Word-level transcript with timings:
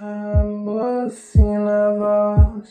Amor, 0.00 1.08
na 1.38 1.90
voz, 1.94 2.68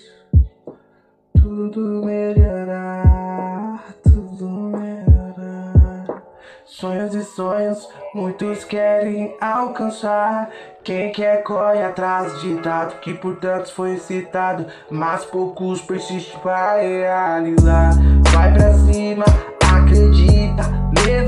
tudo 1.33 2.03
melhorar, 2.03 3.81
tudo 4.03 4.45
melhorar. 4.77 6.21
Sonhos 6.65 7.15
e 7.15 7.23
sonhos, 7.23 7.87
muitos 8.13 8.65
querem 8.65 9.37
alcançar. 9.39 10.49
Quem 10.83 11.13
quer 11.13 11.43
corre 11.43 11.81
atrás 11.81 12.41
de 12.41 12.55
dado 12.55 12.99
que 12.99 13.13
por 13.13 13.37
tantos 13.37 13.71
foi 13.71 13.95
citado, 13.99 14.65
mas 14.91 15.23
poucos 15.23 15.81
persistem 15.81 16.41
para 16.41 16.81
realizar. 16.81 17.93
Vai 18.33 18.53
pra 18.53 18.73
cima, 18.73 19.23
acredita, 19.61 20.63
levanta 21.05 21.22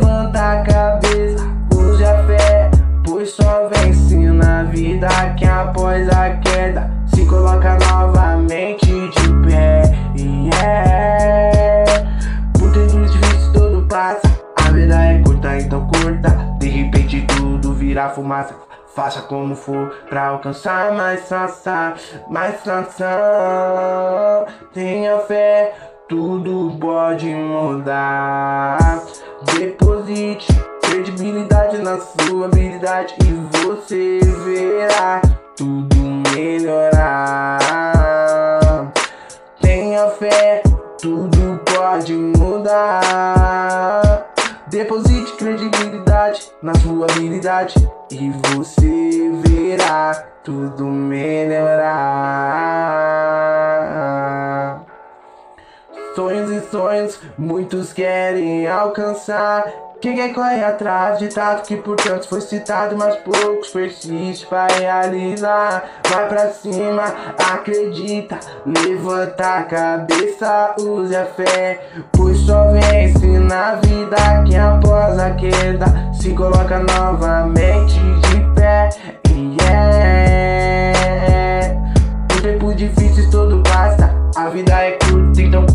vida 4.96 5.08
que 5.38 5.46
após 5.46 6.08
a 6.10 6.30
queda 6.38 6.90
se 7.08 7.26
coloca 7.26 7.78
novamente 7.92 8.86
de 8.86 9.46
pé. 9.46 9.84
Yeah. 10.18 11.86
Por 12.58 12.72
tempos 12.72 13.12
difíceis 13.12 13.48
tudo 13.52 13.86
passa, 13.90 14.22
a 14.56 14.72
vida 14.72 14.96
é 14.96 15.22
curta, 15.22 15.58
então 15.58 15.86
curta. 15.88 16.30
De 16.60 16.70
repente 16.70 17.26
tudo 17.38 17.74
vira 17.74 18.10
fumaça. 18.10 18.56
Faça 18.96 19.22
como 19.24 19.54
for 19.56 19.90
pra 20.08 20.28
alcançar 20.28 20.94
mais 20.94 21.20
sanção, 21.28 21.94
mais 22.30 22.64
sanção. 22.64 23.10
Tenha 24.74 25.20
fé, 25.20 25.74
tudo 26.08 26.78
pode 26.80 27.28
mudar. 27.28 28.78
Deposite 29.44 30.48
credibilidade 30.96 31.80
na 31.80 32.00
sua 32.00 32.46
habilidade 32.46 33.14
e 33.26 33.34
você 33.58 34.20
verá 34.46 35.22
tudo 35.58 35.98
melhorar. 36.34 37.60
Tenha 39.60 40.08
fé, 40.12 40.64
tudo 41.02 41.60
pode 41.66 42.14
mudar. 42.14 43.02
Deposite 44.68 45.34
credibilidade 45.34 46.50
na 46.62 46.74
sua 46.76 47.08
habilidade 47.12 47.76
e 48.10 48.32
você 48.54 49.34
verá 49.44 50.14
tudo 50.46 50.86
melhorar. 50.86 52.85
Sonhos 56.16 56.50
e 56.50 56.62
sonhos, 56.72 57.20
muitos 57.38 57.92
querem 57.92 58.66
alcançar. 58.66 59.66
Quem 60.00 60.16
quer 60.16 60.34
correr 60.34 60.64
atrás 60.64 61.20
de 61.20 61.28
dado 61.28 61.64
que 61.64 61.76
por 61.76 61.98
tantos 61.98 62.28
foi 62.28 62.40
citado, 62.40 62.96
mas 62.96 63.18
poucos 63.18 63.70
persiste 63.70 64.46
para 64.46 64.74
realizar. 64.76 65.84
Vai 66.10 66.30
pra 66.30 66.50
cima, 66.52 67.04
acredita, 67.52 68.40
levanta 68.66 69.58
a 69.58 69.64
cabeça, 69.64 70.76
use 70.80 71.14
a 71.14 71.26
fé, 71.26 71.86
pois 72.14 72.38
só 72.38 72.72
vence 72.72 73.28
na 73.40 73.76
vida 73.76 74.44
que 74.46 74.56
após 74.56 75.20
a 75.20 75.32
queda 75.32 75.86
se 76.14 76.34
coloca 76.34 76.80
novamente 76.80 78.00
de 78.30 78.40
pé. 78.56 78.88
Yeah. 79.30 80.96
Por 82.30 82.42
tempo 82.42 82.74
difíceis 82.74 83.30
tudo 83.30 83.62
basta, 83.64 84.16
a 84.36 84.48
vida 84.50 84.74
é 84.74 84.92
curta, 84.92 85.42
então 85.42 85.66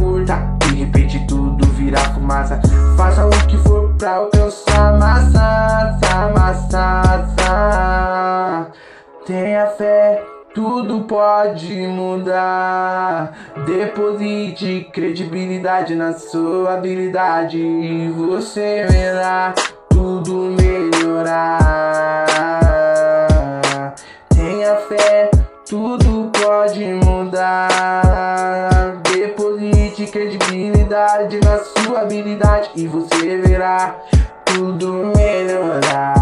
tudo 10.80 11.00
pode 11.00 11.86
mudar. 11.86 13.32
Deposite 13.66 14.88
credibilidade 14.90 15.94
na 15.94 16.14
sua 16.14 16.74
habilidade 16.74 17.58
e 17.58 18.08
você 18.08 18.86
verá 18.88 19.52
tudo 19.90 20.56
melhorar. 20.58 22.24
Tenha 24.30 24.76
fé, 24.76 25.30
tudo 25.68 26.30
pode 26.32 26.82
mudar. 26.82 28.00
Deposite 29.12 30.06
credibilidade 30.06 31.40
na 31.44 31.58
sua 31.58 32.00
habilidade 32.00 32.70
e 32.74 32.86
você 32.86 33.36
verá 33.36 33.96
tudo 34.46 35.12
melhorar. 35.14 36.19